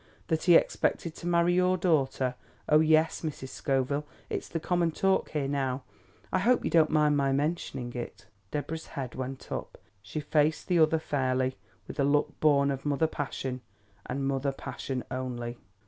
"That 0.29 0.45
he 0.45 0.55
expected 0.55 1.13
to 1.17 1.27
marry 1.27 1.53
your 1.53 1.77
daughter? 1.77 2.33
Oh, 2.67 2.79
yes, 2.79 3.21
Mrs. 3.21 3.49
Scoville; 3.49 4.03
it's 4.31 4.47
the 4.49 4.59
common 4.59 4.89
talk 4.89 5.29
here 5.29 5.47
now. 5.47 5.83
I 6.33 6.39
hope 6.39 6.65
you 6.65 6.71
don't 6.71 6.89
mind 6.89 7.15
my 7.17 7.31
mentioning 7.31 7.93
it." 7.93 8.25
Deborah's 8.49 8.87
head 8.97 9.13
went 9.13 9.51
up. 9.51 9.77
She 10.01 10.19
faced 10.19 10.69
the 10.69 10.79
other 10.79 10.97
fairly, 10.97 11.55
with 11.87 11.97
the 11.97 12.03
look 12.03 12.39
born 12.39 12.71
of 12.71 12.83
mother 12.83 13.05
passion, 13.05 13.61
and 14.07 14.25
mother 14.27 14.51
passion 14.51 15.03
only. 15.11 15.59